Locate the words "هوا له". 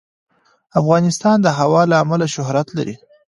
1.59-1.95